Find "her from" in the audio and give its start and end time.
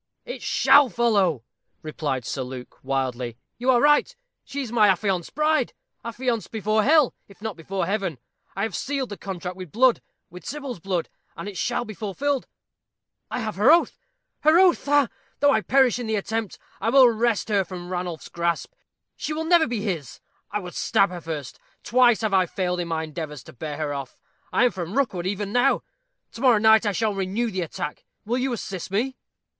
17.49-17.91